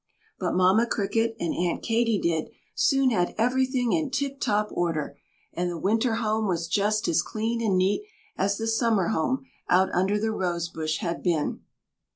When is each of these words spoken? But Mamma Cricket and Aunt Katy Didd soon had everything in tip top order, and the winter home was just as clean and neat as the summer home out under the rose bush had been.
But 0.39 0.55
Mamma 0.55 0.87
Cricket 0.87 1.35
and 1.39 1.53
Aunt 1.55 1.83
Katy 1.83 2.19
Didd 2.19 2.49
soon 2.73 3.11
had 3.11 3.35
everything 3.37 3.91
in 3.93 4.09
tip 4.09 4.39
top 4.39 4.69
order, 4.71 5.15
and 5.53 5.69
the 5.69 5.77
winter 5.77 6.15
home 6.15 6.47
was 6.47 6.67
just 6.67 7.07
as 7.07 7.21
clean 7.21 7.61
and 7.61 7.77
neat 7.77 8.05
as 8.35 8.57
the 8.57 8.65
summer 8.65 9.09
home 9.09 9.45
out 9.69 9.89
under 9.93 10.19
the 10.19 10.31
rose 10.31 10.69
bush 10.69 10.97
had 11.01 11.21
been. 11.21 11.59